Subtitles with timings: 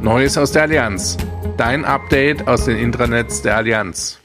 [0.00, 1.16] Neues aus der Allianz.
[1.56, 4.20] Dein Update aus den Intranets der Allianz.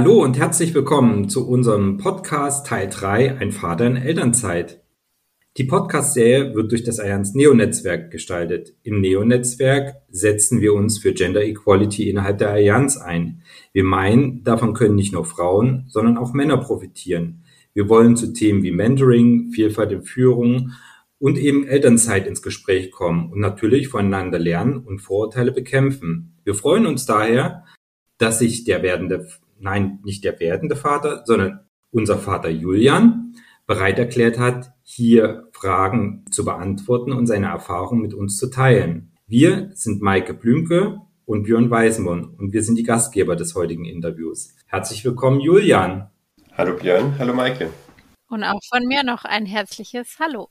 [0.00, 4.82] Hallo und herzlich willkommen zu unserem Podcast Teil 3 Ein Vater in Elternzeit.
[5.58, 8.72] Die Podcast-Serie wird durch das Allianz Neo-Netzwerk gestaltet.
[8.82, 13.42] Im Neo-Netzwerk setzen wir uns für Gender Equality innerhalb der Allianz ein.
[13.74, 17.44] Wir meinen, davon können nicht nur Frauen, sondern auch Männer profitieren.
[17.74, 20.72] Wir wollen zu Themen wie Mentoring, Vielfalt in Führung
[21.18, 26.38] und eben Elternzeit ins Gespräch kommen und natürlich voneinander lernen und Vorurteile bekämpfen.
[26.42, 27.66] Wir freuen uns daher,
[28.16, 29.28] dass sich der werdende
[29.60, 33.34] nein, nicht der werdende Vater, sondern unser Vater Julian
[33.66, 39.12] bereit erklärt hat, hier Fragen zu beantworten und seine Erfahrungen mit uns zu teilen.
[39.26, 44.56] Wir sind Maike Blümke und Björn Weisenborn und wir sind die Gastgeber des heutigen Interviews.
[44.66, 46.10] Herzlich willkommen, Julian.
[46.56, 47.70] Hallo Björn, hallo Maike.
[48.28, 50.48] Und auch von mir noch ein herzliches Hallo.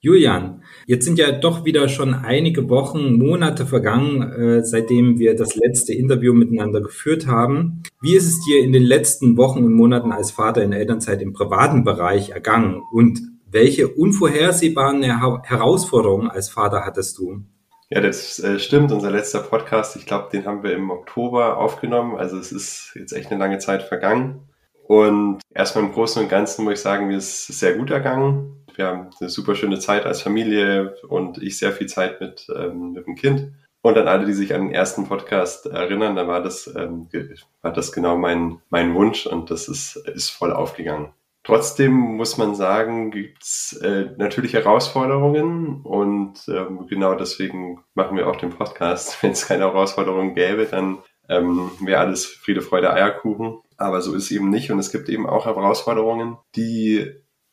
[0.00, 5.56] Julian, jetzt sind ja doch wieder schon einige Wochen, Monate vergangen, äh, seitdem wir das
[5.56, 7.82] letzte Interview miteinander geführt haben.
[8.00, 11.32] Wie ist es dir in den letzten Wochen und Monaten als Vater in Elternzeit im
[11.32, 12.80] privaten Bereich ergangen?
[12.92, 13.20] Und
[13.50, 17.42] welche unvorhersehbaren Her Herausforderungen als Vater hattest du?
[17.90, 18.92] Ja, das äh, stimmt.
[18.92, 22.16] Unser letzter Podcast, ich glaube, den haben wir im Oktober aufgenommen.
[22.16, 24.48] Also es ist jetzt echt eine lange Zeit vergangen.
[24.88, 28.86] Und erstmal im Großen und Ganzen muss ich sagen, mir ist sehr gut ergangen wir
[28.86, 33.06] haben eine super schöne Zeit als Familie und ich sehr viel Zeit mit, ähm, mit
[33.06, 33.52] dem Kind.
[33.82, 37.08] Und an alle, die sich an den ersten Podcast erinnern, da war das, ähm,
[37.62, 41.12] war das genau mein, mein Wunsch und das ist, ist voll aufgegangen.
[41.44, 48.36] Trotzdem muss man sagen, gibt's äh, natürlich Herausforderungen und ähm, genau deswegen machen wir auch
[48.36, 49.18] den Podcast.
[49.22, 50.98] Wenn es keine Herausforderungen gäbe, dann
[51.28, 53.60] ähm, wäre alles Friede, Freude, Eierkuchen.
[53.78, 57.10] Aber so ist es eben nicht und es gibt eben auch Herausforderungen, die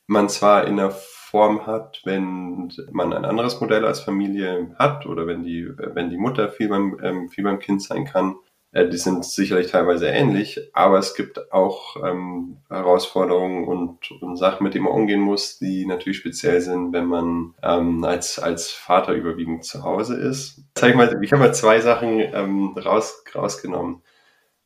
[0.08, 5.28] man zwar in der Form hat, wenn man ein anderes Modell als Familie hat oder
[5.28, 8.36] wenn die, wenn die Mutter viel beim, ähm, viel beim Kind sein kann.
[8.72, 14.64] Äh, die sind sicherlich teilweise ähnlich, aber es gibt auch ähm, Herausforderungen und, und Sachen,
[14.64, 19.14] mit denen man umgehen muss, die natürlich speziell sind, wenn man ähm, als, als Vater
[19.14, 20.64] überwiegend zu Hause ist.
[20.76, 24.02] Zeig mal, ich habe mal zwei Sachen ähm, raus, rausgenommen.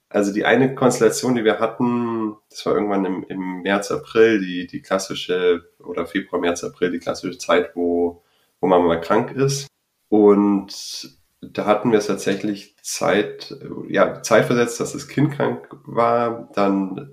[0.10, 4.66] Also die eine Konstellation, die wir hatten, das war irgendwann im, im März, April, die,
[4.66, 8.24] die klassische, oder Februar, März, April, die klassische Zeit, wo,
[8.60, 9.68] wo man mal krank ist.
[10.10, 13.56] Und da hatten wir es tatsächlich Zeit,
[13.88, 17.12] ja, Zeit versetzt, dass das Kind krank war, dann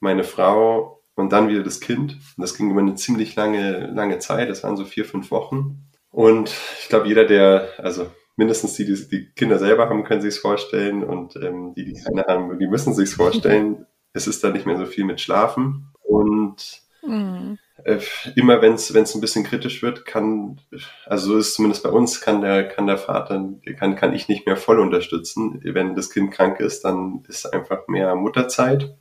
[0.00, 2.12] meine Frau und dann wieder das Kind.
[2.12, 4.48] Und das ging über eine ziemlich lange, lange Zeit.
[4.48, 5.88] Das waren so vier, fünf Wochen.
[6.10, 10.36] Und ich glaube, jeder, der, also mindestens die, die die Kinder selber haben, können sich
[10.36, 13.86] es vorstellen und ähm, die, die keine haben, die müssen sich vorstellen.
[14.14, 17.58] es ist da nicht mehr so viel mit Schlafen und mhm.
[17.84, 17.98] äh,
[18.36, 20.60] immer wenn es ein bisschen kritisch wird, kann
[21.04, 23.44] also so ist es zumindest bei uns kann der kann der Vater
[23.76, 25.60] kann kann ich nicht mehr voll unterstützen.
[25.62, 28.96] Wenn das Kind krank ist, dann ist einfach mehr Mutterzeit.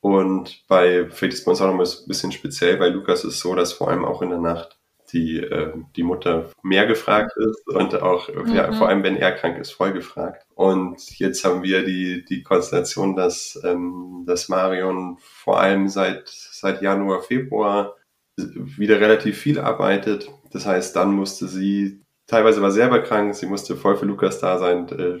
[0.00, 2.76] Und bei Felix ist bei uns auch noch ein bisschen speziell.
[2.78, 4.79] Bei Lukas ist es so, dass vor allem auch in der Nacht
[5.12, 8.54] die, äh, die Mutter mehr gefragt ist und auch, mhm.
[8.54, 10.46] ja, vor allem wenn er krank ist, voll gefragt.
[10.54, 16.82] Und jetzt haben wir die, die Konstellation, dass, ähm, dass Marion vor allem seit, seit
[16.82, 17.96] Januar, Februar
[18.36, 20.30] wieder relativ viel arbeitet.
[20.52, 24.58] Das heißt, dann musste sie, teilweise war selber krank, sie musste voll für Lukas da
[24.58, 25.18] sein, äh,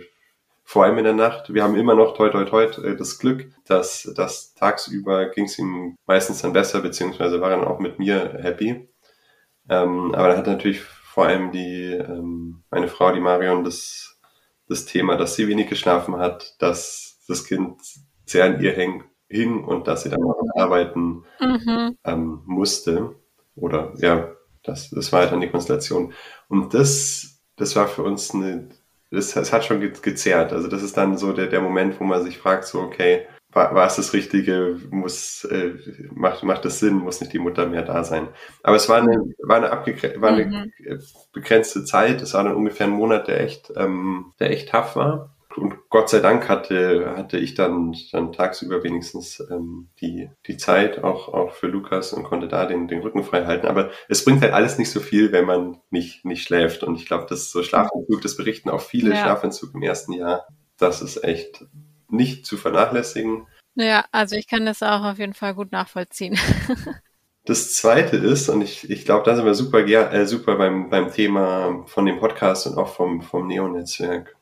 [0.64, 1.52] vor allem in der Nacht.
[1.52, 5.58] Wir haben immer noch toi toi toi äh, das Glück, dass, dass tagsüber ging es
[5.58, 8.88] ihm meistens dann besser, beziehungsweise war er dann auch mit mir happy.
[9.70, 14.18] Ähm, aber da hat natürlich vor allem die, ähm, meine Frau, die Marion, das,
[14.68, 17.80] das Thema, dass sie wenig geschlafen hat, dass das Kind
[18.26, 21.96] sehr an ihr häng, hing und dass sie dann auch arbeiten mhm.
[22.04, 23.14] ähm, musste.
[23.54, 24.32] Oder ja,
[24.64, 26.12] das, das war halt dann die Konstellation.
[26.48, 28.68] Und das, das war für uns eine,
[29.10, 30.52] das, das hat schon gezerrt.
[30.52, 33.74] Also das ist dann so der, der Moment, wo man sich fragt, so, okay, war,
[33.74, 35.74] war es das Richtige, muss, äh,
[36.12, 38.28] macht, macht das Sinn, muss nicht die Mutter mehr da sein.
[38.62, 41.00] Aber es war eine, war eine, abgegre war eine mhm.
[41.32, 45.34] begrenzte Zeit, es war dann ungefähr ein Monat, der echt, ähm, der echt tough war.
[45.56, 51.02] Und Gott sei Dank hatte, hatte ich dann, dann tagsüber wenigstens ähm, die, die Zeit
[51.02, 53.66] auch, auch für Lukas und konnte da den, den Rücken frei halten.
[53.66, 56.84] Aber es bringt halt alles nicht so viel, wenn man nicht, nicht schläft.
[56.84, 59.16] Und ich glaube, das so Schlafentzug, das berichten auch viele ja.
[59.16, 60.46] Schlafentzug im ersten Jahr.
[60.78, 61.64] Das ist echt
[62.12, 63.46] nicht zu vernachlässigen.
[63.74, 66.38] Ja, also ich kann das auch auf jeden Fall gut nachvollziehen.
[67.46, 71.10] Das zweite ist, und ich, ich glaube, da sind wir super, äh, super beim, beim
[71.10, 74.36] Thema von dem Podcast und auch vom, vom Neo-Netzwerk.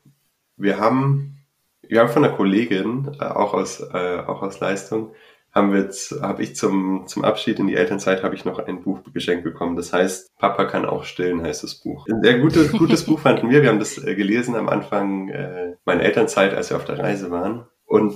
[0.57, 1.37] Wir haben,
[1.81, 5.13] wir haben von einer Kollegin, äh, auch aus, äh, auch aus Leistung,
[5.51, 8.81] haben wir jetzt, habe ich zum, zum Abschied in die Elternzeit habe ich noch ein
[8.83, 9.75] Buch geschenkt bekommen.
[9.75, 12.05] Das heißt, Papa kann auch stillen, heißt das Buch.
[12.07, 13.61] Ein sehr gutes, gutes Buch fanden wir.
[13.61, 17.31] Wir haben das äh, gelesen am Anfang äh, meiner Elternzeit, als wir auf der Reise
[17.31, 17.65] waren.
[17.85, 18.15] Und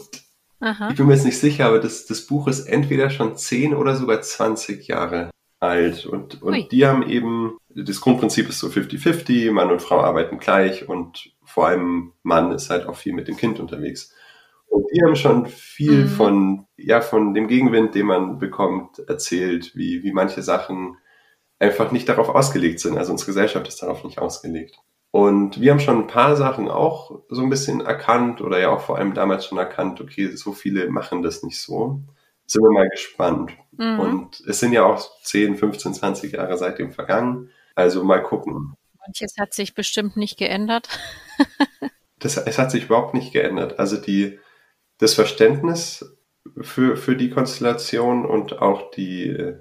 [0.60, 0.90] Aha.
[0.90, 3.96] ich bin mir jetzt nicht sicher, aber das, das Buch ist entweder schon 10 oder
[3.96, 6.06] sogar 20 Jahre alt.
[6.06, 10.88] Und, und die haben eben, das Grundprinzip ist so 50-50, Mann und Frau arbeiten gleich
[10.88, 14.14] und vor allem Mann ist halt auch viel mit dem Kind unterwegs.
[14.74, 16.08] Und die haben schon viel mhm.
[16.08, 20.98] von, ja, von dem Gegenwind, den man bekommt, erzählt, wie, wie manche Sachen
[21.60, 22.98] einfach nicht darauf ausgelegt sind.
[22.98, 24.80] Also unsere Gesellschaft ist darauf nicht ausgelegt.
[25.12, 28.82] Und wir haben schon ein paar Sachen auch so ein bisschen erkannt oder ja auch
[28.82, 32.02] vor allem damals schon erkannt, okay, so viele machen das nicht so.
[32.48, 33.52] Sind wir mal gespannt.
[33.74, 34.00] Mhm.
[34.00, 37.52] Und es sind ja auch 10, 15, 20 Jahre seitdem vergangen.
[37.76, 38.74] Also mal gucken.
[39.06, 40.90] Manches hat sich bestimmt nicht geändert.
[42.20, 43.78] das, es hat sich überhaupt nicht geändert.
[43.78, 44.40] Also die,
[45.04, 46.18] das Verständnis
[46.62, 49.54] für, für die Konstellation und auch die,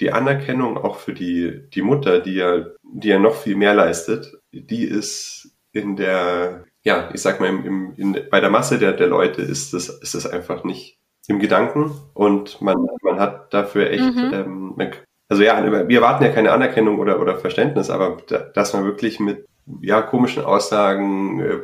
[0.00, 4.38] die Anerkennung auch für die, die Mutter, die ja, die ja noch viel mehr leistet,
[4.52, 8.92] die ist in der, ja, ich sag mal, im, im, in, bei der Masse der,
[8.92, 10.98] der Leute ist das, ist das einfach nicht
[11.28, 14.30] im Gedanken und man, man hat dafür echt, mhm.
[14.32, 14.92] ähm,
[15.28, 19.20] also ja, wir erwarten ja keine Anerkennung oder, oder Verständnis, aber da, dass man wirklich
[19.20, 19.46] mit
[19.80, 21.62] ja, komischen Aussagen, äh,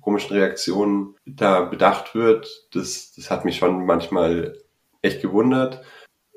[0.00, 4.58] komischen Reaktionen da bedacht wird, das, das hat mich schon manchmal
[5.02, 5.84] echt gewundert.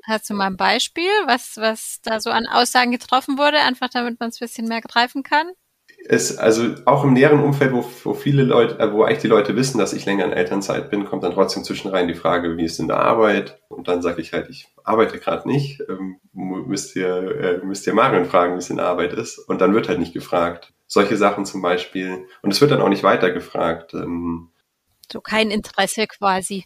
[0.04, 4.20] Hast du mal ein Beispiel, was, was da so an Aussagen getroffen wurde, einfach damit
[4.20, 5.48] man es ein bisschen mehr greifen kann?
[6.06, 9.56] Es, also auch im näheren Umfeld, wo, wo viele Leute, äh, wo eigentlich die Leute
[9.56, 12.64] wissen, dass ich länger in Elternzeit bin, kommt dann trotzdem zwischen rein die Frage, wie
[12.64, 13.60] ist in der Arbeit?
[13.68, 15.82] Und dann sage ich halt, ich arbeite gerade nicht.
[15.88, 19.38] Ähm, müsst ihr, äh, müsst ihr Marion fragen, wie es in der Arbeit ist.
[19.38, 20.72] Und dann wird halt nicht gefragt.
[20.88, 22.26] Solche Sachen zum Beispiel.
[22.42, 23.94] Und es wird dann auch nicht weiter gefragt.
[23.94, 24.50] Ähm,
[25.12, 26.64] so kein Interesse quasi.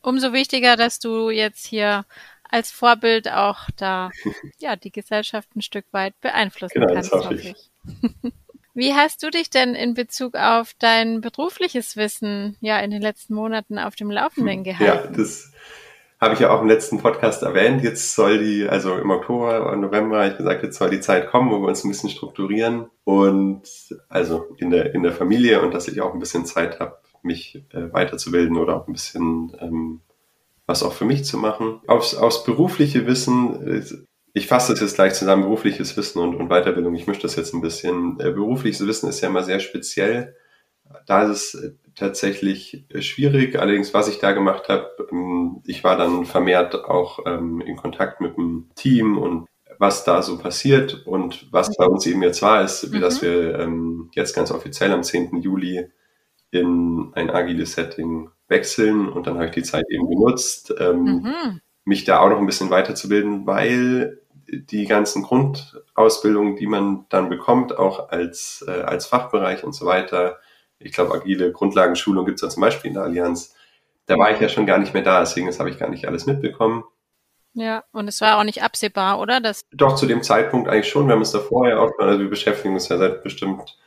[0.00, 2.04] Umso wichtiger, dass du jetzt hier
[2.48, 4.10] als Vorbild auch da
[4.58, 7.12] ja die Gesellschaft ein Stück weit beeinflussen genau, kannst.
[7.12, 7.54] Hoffe ich.
[8.74, 13.34] Wie hast du dich denn in Bezug auf dein berufliches Wissen ja in den letzten
[13.34, 15.12] Monaten auf dem Laufenden gehalten?
[15.12, 15.52] Ja, das
[16.24, 17.82] habe ich ja auch im letzten Podcast erwähnt.
[17.82, 21.30] Jetzt soll die, also im Oktober und November habe ich gesagt, jetzt soll die Zeit
[21.30, 23.62] kommen, wo wir uns ein bisschen strukturieren und
[24.08, 27.64] also in der, in der Familie und dass ich auch ein bisschen Zeit habe, mich
[27.72, 30.00] äh, weiterzubilden oder auch ein bisschen ähm,
[30.66, 31.80] was auch für mich zu machen.
[31.86, 33.84] Aufs, aufs berufliche Wissen, äh,
[34.32, 36.94] ich fasse das jetzt gleich zusammen, berufliches Wissen und, und Weiterbildung.
[36.94, 38.18] Ich mische das jetzt ein bisschen.
[38.18, 40.36] Äh, berufliches Wissen ist ja immer sehr speziell.
[41.06, 43.58] Da ist es tatsächlich schwierig.
[43.58, 48.20] Allerdings, was ich da gemacht habe, ähm, ich war dann vermehrt auch ähm, in Kontakt
[48.20, 49.46] mit dem Team und
[49.78, 53.00] was da so passiert und was bei uns eben jetzt war, ist, mhm.
[53.00, 55.40] dass wir ähm, jetzt ganz offiziell am 10.
[55.40, 55.88] Juli
[56.50, 61.60] in ein agiles Setting wechseln und dann habe ich die Zeit eben genutzt, mhm.
[61.84, 67.76] mich da auch noch ein bisschen weiterzubilden, weil die ganzen Grundausbildungen, die man dann bekommt,
[67.78, 70.38] auch als, äh, als Fachbereich und so weiter,
[70.84, 73.54] ich glaube, agile Grundlagenschulung gibt es ja zum Beispiel in der Allianz.
[74.06, 76.06] Da war ich ja schon gar nicht mehr da, deswegen das habe ich gar nicht
[76.06, 76.84] alles mitbekommen.
[77.54, 79.40] Ja, und es war auch nicht absehbar, oder?
[79.40, 81.06] Das Doch, zu dem Zeitpunkt eigentlich schon.
[81.06, 83.78] Wir haben es da vorher auch, also wir beschäftigen uns ja seit bestimmt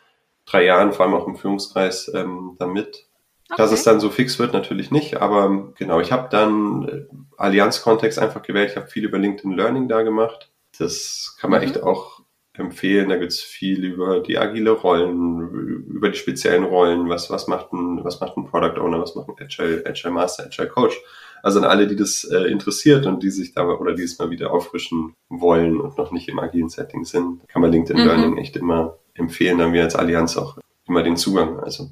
[0.46, 3.08] drei Jahren, vor allem auch im Führungskreis, ähm, damit.
[3.50, 3.62] Okay.
[3.62, 7.06] Dass es dann so fix wird, natürlich nicht, aber genau, ich habe dann äh,
[7.38, 8.72] Allianz-Kontext einfach gewählt.
[8.72, 10.50] Ich habe viel über LinkedIn Learning da gemacht.
[10.80, 11.68] Das kann man mhm.
[11.68, 12.17] echt auch
[12.60, 13.10] empfehlen.
[13.10, 17.10] Da gibt's viel über die agile Rollen, über die speziellen Rollen.
[17.10, 19.02] Was, was macht ein, was macht ein Product Owner?
[19.02, 20.98] Was macht ein Agile, Agile Master, Agile Coach?
[21.44, 24.30] Also an alle, die das äh, interessiert und die sich da oder die es mal
[24.30, 28.08] wieder auffrischen wollen und noch nicht im agilen Setting sind, kann man LinkedIn mhm.
[28.08, 29.58] Learning echt immer empfehlen.
[29.58, 31.60] Da haben wir als Allianz auch immer den Zugang.
[31.60, 31.92] Also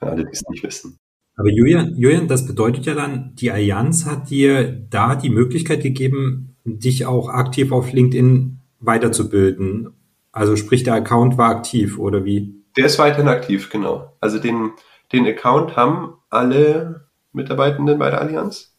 [0.00, 0.98] an alle, die es nicht wissen.
[1.36, 6.56] Aber Julian, Julian, das bedeutet ja dann, die Allianz hat dir da die Möglichkeit gegeben,
[6.64, 9.94] dich auch aktiv auf LinkedIn weiterzubilden.
[10.32, 12.54] Also sprich, der Account war aktiv oder wie?
[12.76, 14.16] Der ist weiterhin aktiv, genau.
[14.20, 14.72] Also den,
[15.12, 18.74] den Account haben alle Mitarbeitenden bei der Allianz.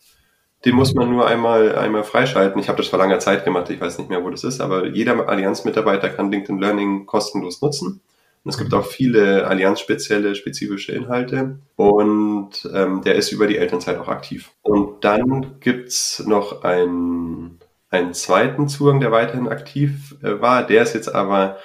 [0.66, 2.62] Den muss man nur einmal, einmal freischalten.
[2.62, 4.88] Ich habe das vor langer Zeit gemacht, ich weiß nicht mehr, wo das ist, aber
[4.88, 8.02] jeder Allianz-Mitarbeiter kann LinkedIn Learning kostenlos nutzen.
[8.44, 11.60] Und es gibt auch viele Allianz-spezielle, spezifische Inhalte.
[11.76, 14.52] Und ähm, der ist über die Elternzeit auch aktiv.
[14.62, 17.60] Und dann gibt's noch einen,
[17.92, 20.66] einen zweiten Zugang, der weiterhin aktiv äh, war.
[20.66, 21.58] Der ist jetzt aber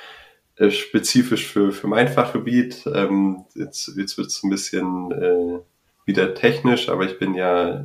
[0.56, 2.84] äh, spezifisch für, für mein Fachgebiet.
[2.92, 5.60] Ähm, jetzt jetzt wird's ein bisschen äh,
[6.04, 7.84] wieder technisch, aber ich bin ja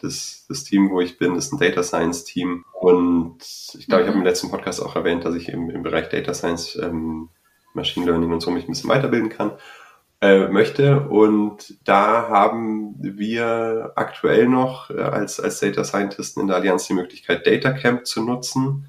[0.00, 2.64] das, das Team, wo ich bin, ist ein Data Science Team.
[2.72, 3.38] Und
[3.78, 6.34] ich glaube, ich habe im letzten Podcast auch erwähnt, dass ich im, im Bereich Data
[6.34, 7.30] Science ähm,
[7.72, 9.52] Machine Learning und so mich ein bisschen weiterbilden kann,
[10.24, 11.00] äh, möchte.
[11.00, 16.94] Und da haben wir aktuell noch äh, als, als Data Scientisten in der Allianz die
[16.94, 18.86] Möglichkeit, Data Camp zu nutzen.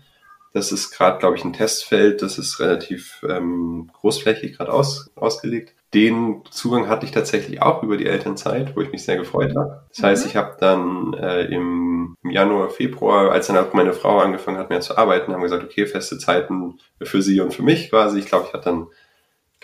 [0.53, 5.75] Das ist gerade, glaube ich, ein Testfeld, das ist relativ ähm, großflächig gerade aus, ausgelegt.
[5.93, 9.83] Den Zugang hatte ich tatsächlich auch über die Elternzeit, wo ich mich sehr gefreut habe.
[9.89, 10.29] Das heißt, mhm.
[10.29, 14.69] ich habe dann äh, im, im, Januar, Februar, als dann auch meine Frau angefangen hat,
[14.69, 18.19] mehr zu arbeiten, haben wir gesagt, okay, feste Zeiten für sie und für mich quasi.
[18.19, 18.87] Ich glaube, ich hatte dann,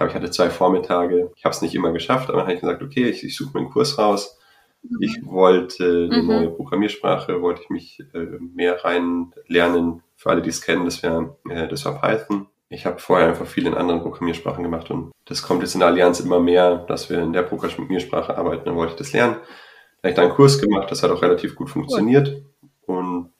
[0.01, 1.31] glaube, ich hatte zwei Vormittage.
[1.35, 3.51] Ich habe es nicht immer geschafft, aber dann habe ich gesagt, okay, ich, ich suche
[3.53, 4.37] mir einen Kurs raus.
[4.83, 4.97] Mhm.
[5.01, 6.27] Ich wollte eine mhm.
[6.27, 10.03] neue Programmiersprache, wollte ich mich äh, mehr rein lernen.
[10.15, 13.45] Für alle, die es kennen, das wäre äh, das war Python ich habe vorher einfach
[13.45, 17.09] viel in anderen Programmiersprachen gemacht und das kommt jetzt in der Allianz immer mehr, dass
[17.09, 18.63] wir in der Programmiersprache arbeiten.
[18.65, 19.35] Dann wollte ich das lernen.
[19.35, 22.41] Da habe ich da einen Kurs gemacht, das hat auch relativ gut funktioniert
[22.85, 23.33] und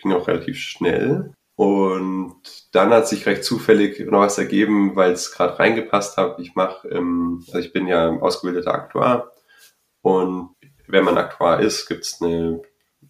[0.00, 1.32] ging auch relativ schnell.
[1.56, 2.36] Und
[2.72, 6.38] dann hat sich recht zufällig noch was ergeben, weil es gerade reingepasst hat.
[6.38, 9.32] Ich mache, ähm, also ich bin ja ausgebildeter Aktuar
[10.02, 10.50] und
[10.86, 12.60] wenn man Aktuar ist, gibt es eine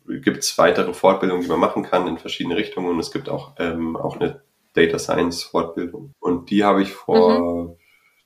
[0.09, 3.53] gibt es weitere Fortbildungen, die man machen kann in verschiedene Richtungen und es gibt auch,
[3.59, 4.43] ähm, auch eine
[4.75, 6.13] Data Science Fortbildung.
[6.21, 7.77] Und die habe ich vor mhm.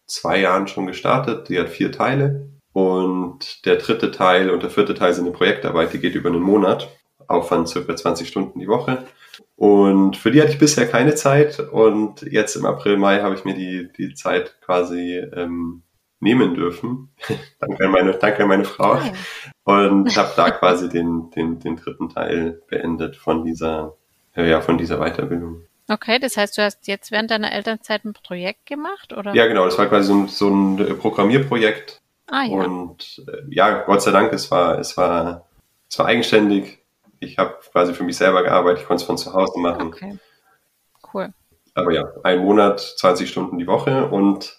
[0.07, 1.49] zwei Jahren schon gestartet.
[1.49, 2.51] Die hat vier Teile.
[2.73, 6.43] Und der dritte Teil und der vierte Teil sind eine Projektarbeit, die geht über einen
[6.43, 6.89] Monat.
[7.27, 9.07] Aufwand circa 20 Stunden die Woche.
[9.61, 11.61] Und für die hatte ich bisher keine Zeit.
[11.61, 15.83] Und jetzt im April, Mai habe ich mir die, die Zeit quasi ähm,
[16.19, 17.11] nehmen dürfen.
[17.61, 18.99] danke, an meine, danke an meine Frau.
[19.65, 23.99] Und habe da quasi den, den, den dritten Teil beendet von dieser,
[24.35, 25.65] ja, von dieser Weiterbildung.
[25.91, 29.35] Okay, das heißt, du hast jetzt während deiner Elternzeit ein Projekt gemacht, oder?
[29.35, 29.67] Ja, genau.
[29.67, 32.01] Das war quasi so ein, so ein äh, Programmierprojekt.
[32.29, 32.57] Ah, ja.
[32.57, 35.45] Und äh, ja, Gott sei Dank, es war, es war,
[35.87, 36.80] es war eigenständig.
[37.21, 38.81] Ich habe quasi für mich selber gearbeitet.
[38.81, 39.89] Ich konnte es von zu Hause machen.
[39.89, 40.19] Okay.
[41.13, 41.33] Cool.
[41.75, 44.59] Aber ja, ein Monat, 20 Stunden die Woche und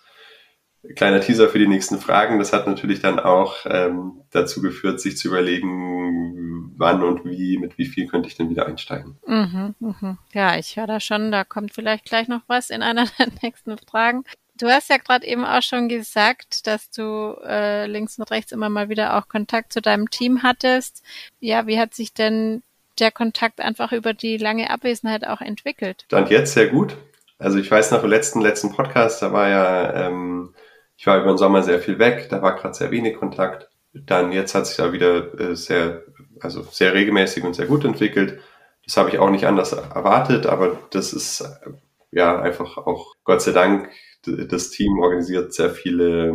[0.95, 2.39] kleiner Teaser für die nächsten Fragen.
[2.39, 7.77] Das hat natürlich dann auch ähm, dazu geführt, sich zu überlegen, wann und wie, mit
[7.77, 9.17] wie viel könnte ich denn wieder einsteigen.
[9.27, 10.17] Mhm, mh.
[10.33, 13.77] Ja, ich höre da schon, da kommt vielleicht gleich noch was in einer der nächsten
[13.77, 14.23] Fragen.
[14.61, 18.69] Du hast ja gerade eben auch schon gesagt, dass du äh, links und rechts immer
[18.69, 21.03] mal wieder auch Kontakt zu deinem Team hattest.
[21.39, 22.61] Ja, wie hat sich denn
[22.99, 26.03] der Kontakt einfach über die lange Abwesenheit auch entwickelt?
[26.05, 26.95] Stand jetzt sehr gut.
[27.39, 30.53] Also ich weiß noch im letzten, letzten Podcast, da war ja ähm,
[31.01, 33.67] ich war über den Sommer sehr viel weg, da war gerade sehr wenig Kontakt.
[33.91, 36.03] Dann jetzt hat sich da wieder äh, sehr,
[36.39, 38.39] also sehr regelmäßig und sehr gut entwickelt.
[38.85, 41.71] Das habe ich auch nicht anders erwartet, aber das ist äh,
[42.11, 43.89] ja einfach auch Gott sei Dank,
[44.25, 46.33] das Team organisiert sehr viele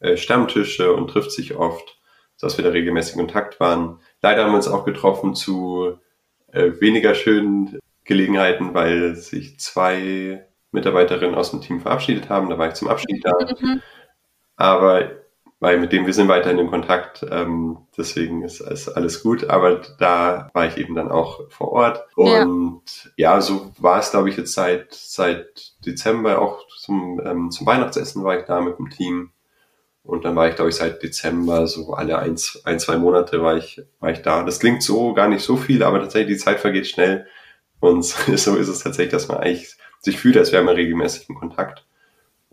[0.00, 1.98] äh, Stammtische und trifft sich oft,
[2.40, 4.00] dass wir da regelmäßig in Kontakt waren.
[4.22, 5.98] Leider haben wir uns auch getroffen zu
[6.52, 12.50] äh, weniger schönen Gelegenheiten, weil sich zwei Mitarbeiterinnen aus dem Team verabschiedet haben.
[12.50, 13.32] Da war ich zum Abschied da.
[13.60, 13.80] Mhm.
[14.56, 15.23] Aber
[15.60, 19.48] weil mit dem wir sind weiterhin in Kontakt, ähm, deswegen ist, ist alles gut.
[19.48, 22.04] Aber da war ich eben dann auch vor Ort.
[22.16, 22.82] Und
[23.16, 27.66] ja, ja so war es, glaube ich, jetzt seit, seit Dezember auch zum, ähm, zum
[27.66, 29.30] Weihnachtsessen war ich da mit dem Team.
[30.02, 33.56] Und dann war ich, glaube ich, seit Dezember, so alle ein, ein, zwei Monate war
[33.56, 34.42] ich, war ich da.
[34.42, 37.26] Das klingt so gar nicht so viel, aber tatsächlich die Zeit vergeht schnell.
[37.80, 41.36] Und so ist es tatsächlich, dass man eigentlich sich fühlt, als wäre man regelmäßig in
[41.36, 41.86] Kontakt.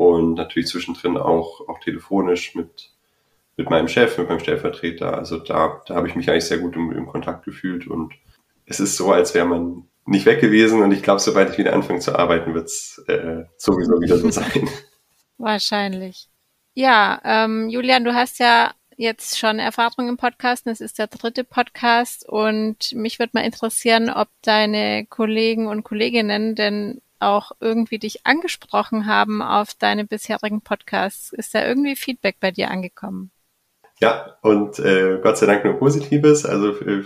[0.01, 2.89] Und natürlich zwischendrin auch, auch telefonisch mit,
[3.55, 5.15] mit meinem Chef, mit meinem Stellvertreter.
[5.15, 7.86] Also da, da habe ich mich eigentlich sehr gut im, im Kontakt gefühlt.
[7.86, 8.12] Und
[8.65, 10.81] es ist so, als wäre man nicht weg gewesen.
[10.81, 14.31] Und ich glaube, sobald ich wieder anfange zu arbeiten, wird es äh, sowieso wieder so
[14.31, 14.67] sein.
[15.38, 16.29] Wahrscheinlich.
[16.74, 20.65] Ja, ähm, Julian, du hast ja jetzt schon Erfahrung im Podcast.
[20.65, 26.55] Es ist der dritte Podcast und mich würde mal interessieren, ob deine Kollegen und Kolleginnen
[26.55, 31.31] denn auch irgendwie dich angesprochen haben auf deine bisherigen Podcasts.
[31.33, 33.31] Ist da irgendwie Feedback bei dir angekommen?
[33.99, 36.45] Ja, und äh, Gott sei Dank nur Positives.
[36.45, 37.03] Also äh,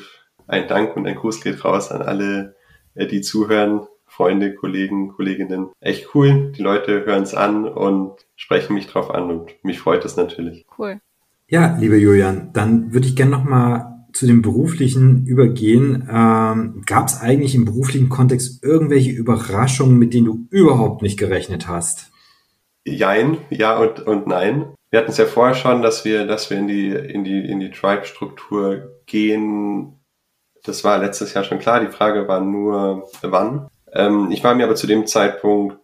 [0.48, 2.56] ein Dank und ein Gruß geht raus an alle,
[2.94, 3.88] äh, die zuhören.
[4.08, 5.72] Freunde, Kollegen, Kolleginnen.
[5.82, 6.54] Echt cool.
[6.54, 10.66] Die Leute hören es an und sprechen mich drauf an und mich freut es natürlich.
[10.78, 11.02] Cool.
[11.48, 16.08] Ja, lieber Julian, dann würde ich gerne nochmal zu dem beruflichen übergehen.
[16.10, 21.68] Ähm, Gab es eigentlich im beruflichen Kontext irgendwelche Überraschungen, mit denen du überhaupt nicht gerechnet
[21.68, 22.12] hast?
[22.86, 24.74] Jein, ja und, und nein.
[24.90, 27.60] Wir hatten es ja vorher schon, dass wir, dass wir in die, in die, in
[27.60, 30.00] die Tribe-Struktur gehen.
[30.64, 31.82] Das war letztes Jahr schon klar.
[31.82, 33.68] Die Frage war nur, wann.
[33.92, 35.78] Ähm, ich war mir aber zu dem Zeitpunkt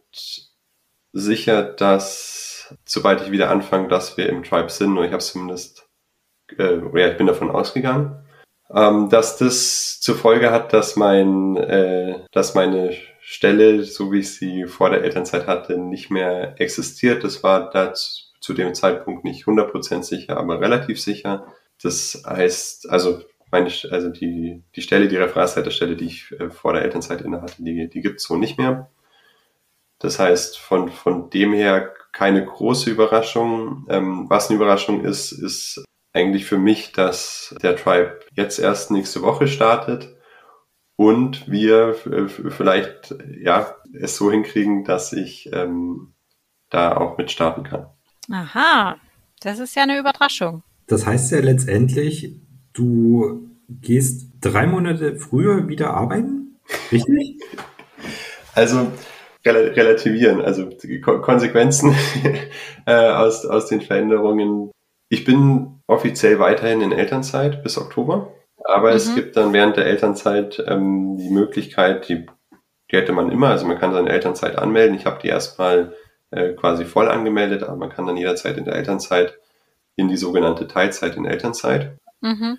[1.12, 5.81] sicher, dass, sobald ich wieder anfange, dass wir im Tribe sind, und ich habe zumindest,
[6.58, 8.24] äh, ja, ich bin davon ausgegangen,
[8.74, 14.36] ähm, dass das zur Folge hat, dass mein, äh, dass meine Stelle, so wie ich
[14.36, 17.24] sie vor der Elternzeit hatte, nicht mehr existiert.
[17.24, 21.46] Das war da zu dem Zeitpunkt nicht 100% sicher, aber relativ sicher.
[21.82, 26.84] Das heißt, also meine, also die, die Stelle, die Referatsleiterstelle, die ich äh, vor der
[26.84, 28.90] Elternzeit inne hatte, die, die gibt es so nicht mehr.
[30.00, 33.86] Das heißt, von, von dem her keine große Überraschung.
[33.90, 39.22] Ähm, was eine Überraschung ist, ist eigentlich für mich, dass der Tribe jetzt erst nächste
[39.22, 40.16] Woche startet
[40.96, 46.14] und wir vielleicht ja es so hinkriegen, dass ich ähm,
[46.70, 47.88] da auch mit starten kann.
[48.30, 48.98] Aha,
[49.42, 50.64] das ist ja eine Überraschung.
[50.88, 52.42] Das heißt ja letztendlich,
[52.74, 56.58] Du gehst drei Monate früher wieder arbeiten,
[56.92, 57.38] richtig?
[58.54, 58.92] Also
[59.46, 61.96] rel relativieren, also die Ko Konsequenzen
[62.86, 64.72] äh, aus, aus den Veränderungen.
[65.08, 68.34] Ich bin offiziell weiterhin in Elternzeit bis Oktober,
[68.64, 68.96] aber mhm.
[68.96, 72.26] es gibt dann während der Elternzeit ähm, die Möglichkeit, die,
[72.90, 74.96] die hätte man immer, also man kann seine Elternzeit anmelden.
[74.96, 75.94] Ich habe die erstmal
[76.32, 79.38] äh, quasi voll angemeldet, aber man kann dann jederzeit in der Elternzeit
[79.96, 81.98] in die sogenannte Teilzeit in Elternzeit.
[82.22, 82.58] Mhm.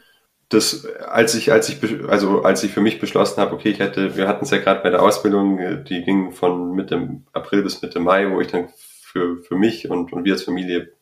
[0.50, 4.16] Das, als ich, als ich, also als ich für mich beschlossen habe, okay, ich hätte,
[4.16, 8.00] wir hatten es ja gerade bei der Ausbildung, die ging von Mitte April bis Mitte
[8.00, 10.92] Mai, wo ich dann für, für mich und, und wir als Familie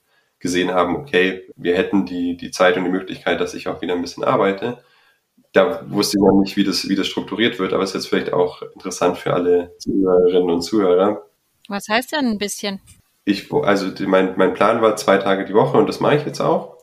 [0.41, 3.95] gesehen haben, okay, wir hätten die, die Zeit und die Möglichkeit, dass ich auch wieder
[3.95, 4.83] ein bisschen arbeite.
[5.53, 8.09] Da wusste ich noch nicht, wie das, wie das strukturiert wird, aber es ist jetzt
[8.09, 11.23] vielleicht auch interessant für alle Zuhörerinnen und Zuhörer.
[11.69, 12.81] Was heißt denn ein bisschen?
[13.25, 16.41] Ich, also mein, mein Plan war zwei Tage die Woche und das mache ich jetzt
[16.41, 16.79] auch.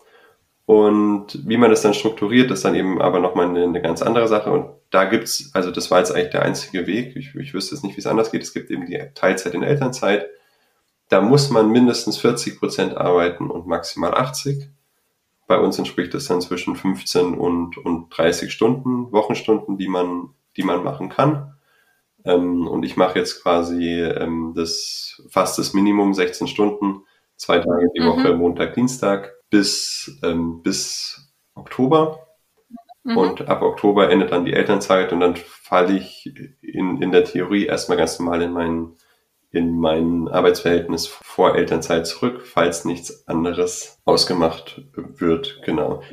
[0.65, 4.27] Und wie man das dann strukturiert, ist dann eben aber nochmal eine, eine ganz andere
[4.27, 4.51] Sache.
[4.51, 7.15] Und da gibt's, also das war jetzt eigentlich der einzige Weg.
[7.15, 8.43] Ich, ich wüsste jetzt nicht, wie es anders geht.
[8.43, 10.27] Es gibt eben die Teilzeit in Elternzeit.
[11.09, 14.69] Da muss man mindestens 40 Prozent arbeiten und maximal 80.
[15.47, 20.63] Bei uns entspricht das dann zwischen 15 und, und 30 Stunden, Wochenstunden, die man, die
[20.63, 21.53] man machen kann.
[22.25, 27.03] Ähm, und ich mache jetzt quasi ähm, das fast das Minimum, 16 Stunden,
[27.37, 28.07] zwei Tage die mhm.
[28.07, 32.27] Woche, Montag, Dienstag bis, ähm, bis Oktober.
[33.03, 33.17] Mhm.
[33.17, 36.29] Und ab Oktober endet dann die Elternzeit und dann falle ich
[36.61, 38.91] in, in der Theorie erstmal ganz normal in mein,
[39.51, 45.61] in mein Arbeitsverhältnis vor Elternzeit zurück, falls nichts anderes ausgemacht wird.
[45.63, 46.03] Genau.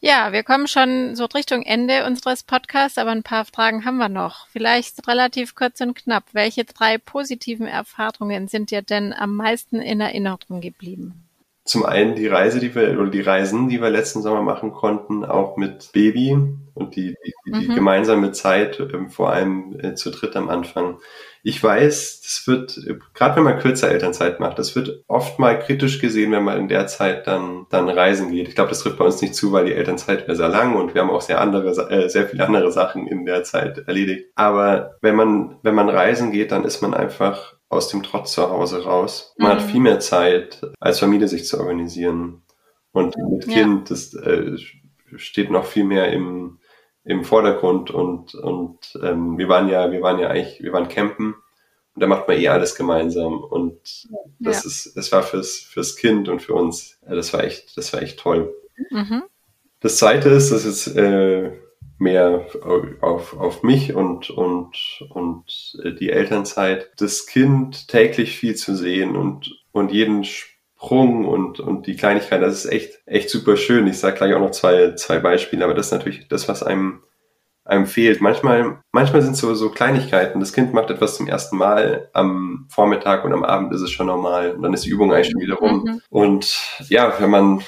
[0.00, 4.10] Ja, wir kommen schon so Richtung Ende unseres Podcasts, aber ein paar Fragen haben wir
[4.10, 4.48] noch.
[4.48, 6.24] Vielleicht relativ kurz und knapp.
[6.32, 11.23] Welche drei positiven Erfahrungen sind dir denn am meisten in Erinnerung geblieben?
[11.64, 15.24] Zum einen die Reise, die wir, oder die Reisen, die wir letzten Sommer machen konnten,
[15.24, 16.36] auch mit Baby
[16.74, 17.74] und die, die, die mhm.
[17.74, 20.98] gemeinsame Zeit, ähm, vor allem äh, zu dritt am Anfang.
[21.42, 22.78] Ich weiß, das wird,
[23.14, 26.68] gerade wenn man kürzer Elternzeit macht, das wird oft mal kritisch gesehen, wenn man in
[26.68, 28.48] der Zeit dann, dann reisen geht.
[28.48, 30.94] Ich glaube, das trifft bei uns nicht zu, weil die Elternzeit wäre sehr lang und
[30.94, 34.30] wir haben auch sehr andere, äh, sehr viele andere Sachen in der Zeit erledigt.
[34.34, 38.48] Aber wenn man, wenn man reisen geht, dann ist man einfach aus dem Trotz zu
[38.48, 39.34] Hause raus.
[39.36, 39.60] Man mhm.
[39.60, 42.42] hat viel mehr Zeit, als Familie sich zu organisieren.
[42.92, 43.94] Und mit Kind, ja.
[43.94, 44.56] das äh,
[45.16, 46.58] steht noch viel mehr im,
[47.04, 51.34] im Vordergrund und, und ähm, wir waren ja, wir waren ja eigentlich, wir waren campen
[51.94, 53.42] und da macht man eh alles gemeinsam.
[53.42, 54.08] Und
[54.38, 54.68] das ja.
[54.68, 58.02] ist, das war fürs, fürs Kind und für uns, äh, das war echt, das war
[58.02, 58.54] echt toll.
[58.90, 59.24] Mhm.
[59.80, 61.52] Das zweite ist, das ist äh,
[62.04, 62.46] mehr
[63.00, 69.16] auf, auf mich und, und, und äh, die Elternzeit, das Kind täglich viel zu sehen
[69.16, 73.86] und, und jeden Sprung und, und die Kleinigkeit, das ist echt, echt super schön.
[73.88, 77.02] Ich sage gleich auch noch zwei, zwei Beispiele, aber das ist natürlich das, was einem,
[77.64, 78.20] einem fehlt.
[78.20, 80.40] Manchmal, manchmal sind so, so Kleinigkeiten.
[80.40, 84.06] Das Kind macht etwas zum ersten Mal am Vormittag und am Abend ist es schon
[84.06, 85.84] normal und dann ist die Übung eigentlich schon wieder rum.
[85.84, 86.00] Mhm.
[86.10, 87.62] Und ja, wenn man,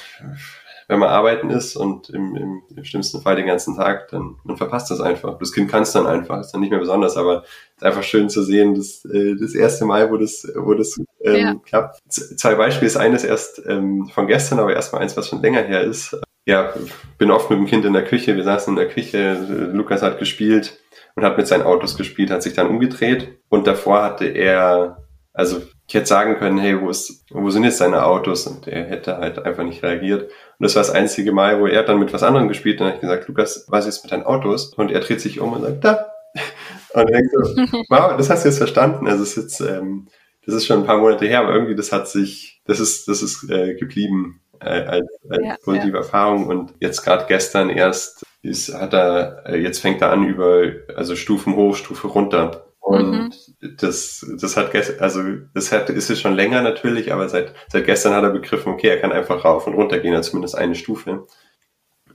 [0.87, 4.57] wenn man arbeiten ist und im, im, im schlimmsten Fall den ganzen Tag, dann man
[4.57, 5.37] verpasst das einfach.
[5.37, 8.03] Das Kind kann es dann einfach, ist dann nicht mehr besonders, aber es ist einfach
[8.03, 11.79] schön zu sehen, dass äh, das erste Mal, wo das, wo das Ähm, ja.
[11.79, 11.91] ja.
[12.09, 12.91] zwei Beispiele.
[12.91, 16.17] Das eine ist erst ähm, von gestern, aber erstmal eins, was schon länger her ist.
[16.45, 16.73] Ja,
[17.17, 18.35] bin oft mit dem Kind in der Küche.
[18.35, 19.69] Wir saßen in der Küche.
[19.73, 20.79] Lukas hat gespielt
[21.15, 25.06] und hat mit seinen Autos gespielt, hat sich dann umgedreht und davor hatte er,
[25.37, 28.47] also ich hätte sagen können, hey, wo ist, wo sind jetzt seine Autos?
[28.47, 30.23] Und er hätte halt einfach nicht reagiert.
[30.23, 32.85] Und das war das einzige Mal, wo er dann mit was anderem gespielt hat.
[32.85, 34.73] Und dann habe ich gesagt, Lukas, was ist mit deinen Autos?
[34.73, 36.07] Und er dreht sich um und sagt, da.
[36.93, 39.07] Und denkt so, wow, das hast du jetzt verstanden.
[39.07, 40.07] Also es ist jetzt, ähm,
[40.45, 43.21] das ist schon ein paar Monate her, aber irgendwie das hat sich, das ist, das
[43.21, 45.97] ist äh, geblieben äh, als, als ja, positive ja.
[45.97, 46.47] Erfahrung.
[46.47, 51.15] Und jetzt gerade gestern erst ist, hat er, äh, jetzt fängt er an über, also
[51.15, 52.66] Stufen hoch, Stufe runter.
[52.87, 53.75] Und mhm.
[53.79, 55.21] das, das hat gestern, also
[55.53, 58.87] das hat, ist es schon länger natürlich, aber seit, seit gestern hat er begriffen, okay,
[58.87, 61.27] er kann einfach rauf und runter gehen, also zumindest eine Stufe.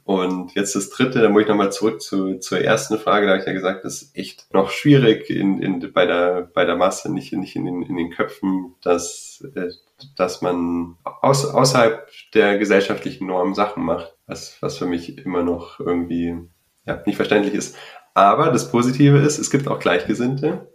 [0.05, 3.41] Und jetzt das dritte, da muss ich nochmal zurück zu, zur ersten Frage, da habe
[3.43, 7.13] ich ja gesagt, das ist echt noch schwierig in, in, bei, der, bei der Masse,
[7.13, 9.69] nicht, nicht in, den, in den Köpfen, dass, äh,
[10.17, 15.81] dass man aus, außerhalb der gesellschaftlichen Norm Sachen macht, was, was für mich immer noch
[15.81, 16.39] irgendwie
[16.87, 17.77] ja, nicht verständlich ist.
[18.15, 20.73] Aber das Positive ist, es gibt auch Gleichgesinnte.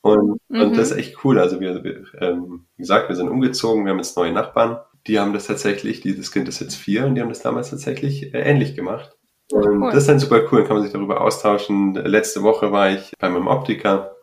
[0.00, 0.60] Und, mhm.
[0.60, 1.38] und das ist echt cool.
[1.38, 4.78] Also wir, wir ähm, wie gesagt, wir sind umgezogen, wir haben jetzt neue Nachbarn.
[5.06, 8.34] Die haben das tatsächlich, dieses Kind ist jetzt vier und die haben das damals tatsächlich
[8.34, 9.16] äh, ähnlich gemacht.
[9.50, 9.90] Und cool.
[9.90, 11.94] das ist dann super cool, dann kann man sich darüber austauschen.
[11.94, 14.14] Letzte Woche war ich bei meinem Optiker.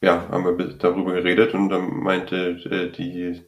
[0.00, 3.42] Ja, haben wir darüber geredet und dann meinte äh, die,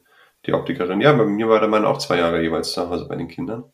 [0.45, 3.17] die Optikerin, ja, bei mir war der Mann auch zwei Jahre jeweils zu Hause bei
[3.17, 3.65] den Kindern.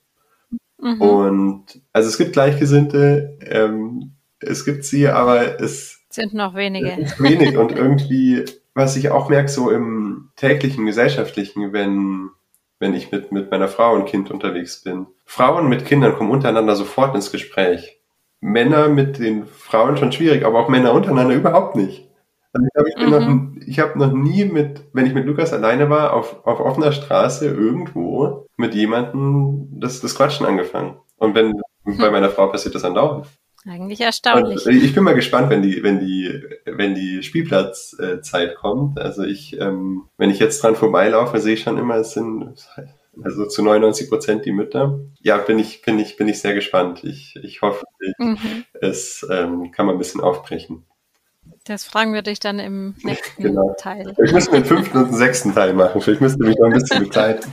[0.80, 1.02] Mhm.
[1.02, 6.98] Und also es gibt Gleichgesinnte, ähm, es gibt sie, aber es sind noch wenige.
[7.20, 12.30] Wenig und irgendwie, was ich auch merke, so im täglichen, gesellschaftlichen, wenn,
[12.80, 15.08] wenn ich mit, mit meiner Frau und Kind unterwegs bin.
[15.26, 18.00] Frauen mit Kindern kommen untereinander sofort ins Gespräch.
[18.42, 22.10] Männer mit den Frauen schon schwierig, aber auch Männer untereinander überhaupt nicht.
[22.54, 23.56] Also ich glaube, ich, mhm.
[23.56, 26.92] noch, ich habe noch nie mit, wenn ich mit Lukas alleine war, auf, auf offener
[26.92, 30.98] Straße irgendwo mit jemandem das, das Quatschen angefangen.
[31.18, 31.54] Und wenn
[31.86, 31.98] mhm.
[31.98, 33.28] bei meiner Frau passiert das andauernd.
[33.68, 34.66] Eigentlich erstaunlich.
[34.66, 39.00] Und ich bin mal gespannt, wenn die, wenn die, wenn die Spielplatzzeit kommt.
[39.00, 42.56] Also ich, ähm, wenn ich jetzt dran vorbeilaufe, sehe ich schon immer, es sind
[43.24, 45.00] also zu 99 Prozent die Mütter.
[45.20, 47.04] Ja, bin ich, bin ich, bin ich sehr gespannt.
[47.04, 48.66] Ich, ich hoffe, ich, mhm.
[48.80, 50.86] es ähm, kann man ein bisschen aufbrechen.
[51.66, 53.76] Das fragen wir dich dann im nächsten genau.
[53.78, 54.16] Teil.
[54.24, 56.02] Ich müsste den fünften und den sechsten Teil machen.
[56.02, 57.52] Vielleicht müsste mich noch ein bisschen begleiten.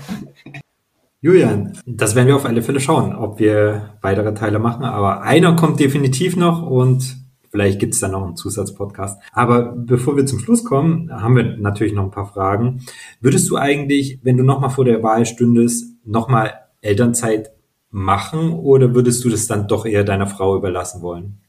[1.20, 4.85] Julian, das werden wir auf alle Fälle schauen, ob wir weitere Teile machen.
[4.85, 7.16] Aber einer kommt definitiv noch und
[7.50, 9.20] vielleicht gibt es dann noch einen Zusatzpodcast.
[9.33, 12.85] Aber bevor wir zum Schluss kommen, haben wir natürlich noch ein paar Fragen.
[13.20, 17.50] Würdest du eigentlich, wenn du nochmal vor der Wahl stündest, nochmal Elternzeit
[17.90, 21.40] machen oder würdest du das dann doch eher deiner Frau überlassen wollen?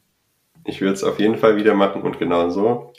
[0.65, 2.93] Ich würde es auf jeden Fall wieder machen und genau so.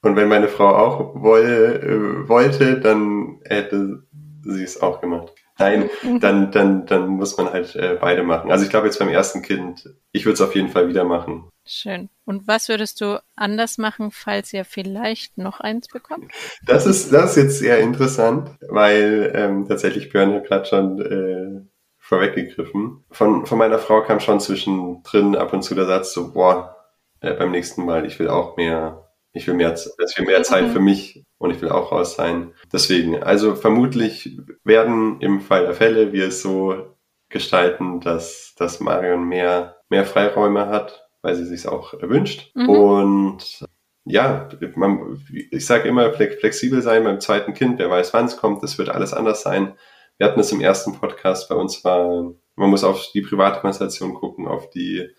[0.00, 4.04] Und wenn meine Frau auch wolle, äh, wollte, dann hätte
[4.42, 5.32] sie es auch gemacht.
[5.58, 6.20] Nein, mhm.
[6.20, 8.50] dann, dann, dann muss man halt äh, beide machen.
[8.50, 11.50] Also ich glaube jetzt beim ersten Kind, ich würde es auf jeden Fall wieder machen.
[11.66, 12.08] Schön.
[12.24, 16.30] Und was würdest du anders machen, falls ihr vielleicht noch eins bekommt?
[16.64, 21.68] Das ist, das ist jetzt sehr interessant, weil ähm, tatsächlich Björn hat gerade schon äh,
[21.98, 23.04] vorweggegriffen.
[23.10, 26.76] Von, von meiner Frau kam schon zwischendrin ab und zu der Satz so, boah,
[27.20, 30.68] äh, beim nächsten Mal, ich will auch mehr ich will mehr, ich will mehr Zeit
[30.68, 32.52] für mich und ich will auch raus sein.
[32.72, 36.96] Deswegen, also vermutlich werden im Fall der Fälle wir es so
[37.28, 42.54] gestalten, dass, dass Marion mehr, mehr Freiräume hat, weil sie sich auch wünscht.
[42.54, 42.68] Mhm.
[42.68, 43.64] Und
[44.04, 48.62] ja, man, ich sage immer flexibel sein beim zweiten Kind, wer weiß, wann es kommt,
[48.62, 49.74] das wird alles anders sein.
[50.16, 54.14] Wir hatten es im ersten Podcast, bei uns war, man muss auf die private Konstellation
[54.14, 55.10] gucken, auf die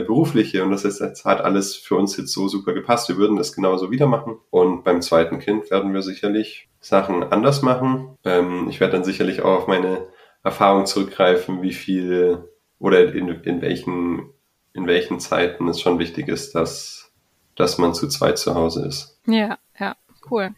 [0.00, 3.08] berufliche und das ist, das hat alles für uns jetzt so super gepasst.
[3.08, 7.62] Wir würden das genauso wieder machen und beim zweiten Kind werden wir sicherlich Sachen anders
[7.62, 8.16] machen.
[8.24, 10.06] Ähm, ich werde dann sicherlich auch auf meine
[10.42, 14.30] Erfahrung zurückgreifen, wie viel oder in, in welchen
[14.74, 17.12] in welchen Zeiten es schon wichtig ist, dass
[17.54, 19.20] dass man zu zweit zu Hause ist.
[19.26, 19.94] Ja, ja,
[20.30, 20.50] cool.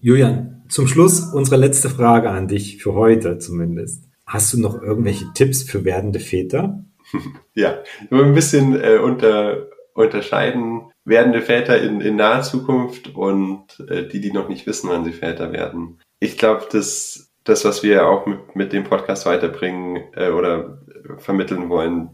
[0.00, 4.08] Julian, zum Schluss unsere letzte Frage an dich für heute zumindest.
[4.26, 6.84] Hast du noch irgendwelche Tipps für werdende Väter?
[7.54, 7.78] ja,
[8.10, 14.20] nur ein bisschen äh, unter, unterscheiden werdende Väter in, in naher Zukunft und äh, die,
[14.20, 16.00] die noch nicht wissen, wann sie Väter werden.
[16.20, 20.78] Ich glaube, dass das, was wir auch mit, mit dem Podcast weiterbringen äh, oder
[21.18, 22.10] vermitteln wollen,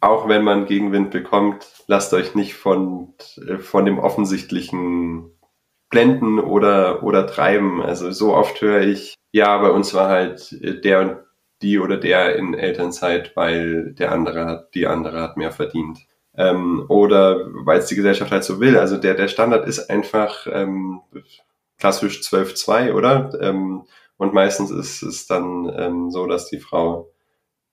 [0.00, 3.14] auch wenn man Gegenwind bekommt, lasst euch nicht von,
[3.46, 5.30] äh, von dem offensichtlichen
[5.88, 7.82] blenden oder, oder treiben.
[7.82, 11.16] Also so oft höre ich, ja, bei uns war halt der und
[11.62, 15.98] die oder der in Elternzeit, weil der andere hat, die andere hat mehr verdient.
[16.36, 18.78] Ähm, oder weil es die Gesellschaft halt so will.
[18.78, 21.00] Also der, der Standard ist einfach, ähm,
[21.80, 23.30] klassisch 12-2, oder?
[23.40, 23.82] Ähm,
[24.16, 27.10] und meistens ist es dann ähm, so, dass die Frau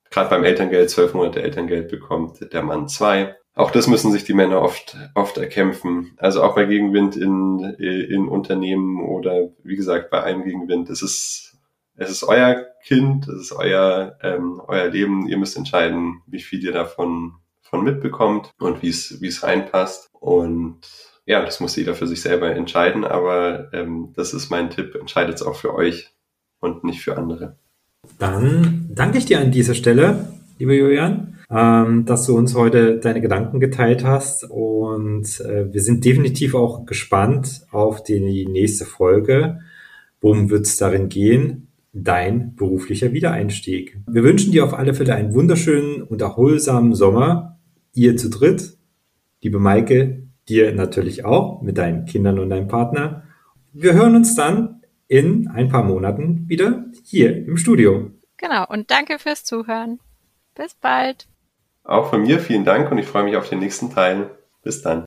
[0.09, 3.35] gerade beim Elterngeld zwölf Monate Elterngeld bekommt, der Mann zwei.
[3.53, 6.13] Auch das müssen sich die Männer oft, oft erkämpfen.
[6.17, 10.89] Also auch bei Gegenwind in, in Unternehmen oder wie gesagt bei einem Gegenwind.
[10.89, 11.56] Ist, es
[11.97, 15.27] ist euer Kind, es ist euer, ähm, euer Leben.
[15.27, 20.09] Ihr müsst entscheiden, wie viel ihr davon von mitbekommt und wie es, wie es reinpasst.
[20.13, 20.79] Und
[21.25, 24.95] ja, das muss jeder für sich selber entscheiden, aber ähm, das ist mein Tipp.
[24.95, 26.13] Entscheidet es auch für euch
[26.59, 27.57] und nicht für andere.
[28.19, 33.21] Dann danke ich dir an dieser Stelle, lieber Julian, ähm, dass du uns heute deine
[33.21, 34.45] Gedanken geteilt hast.
[34.49, 39.59] Und äh, wir sind definitiv auch gespannt auf die nächste Folge.
[40.21, 41.66] Worum wird es darin gehen?
[42.03, 43.97] Dein beruflicher Wiedereinstieg.
[44.07, 47.57] Wir wünschen dir auf alle Fälle einen wunderschönen und erholsamen Sommer.
[47.93, 48.77] Ihr zu dritt.
[49.41, 53.23] Liebe Maike, dir natürlich auch mit deinen Kindern und deinem Partner.
[53.73, 58.11] Wir hören uns dann in ein paar Monaten wieder hier im Studio.
[58.37, 59.99] Genau, und danke fürs Zuhören.
[60.53, 61.27] Bis bald.
[61.83, 64.29] Auch von mir vielen Dank und ich freue mich auf den nächsten Teil.
[64.61, 65.06] Bis dann.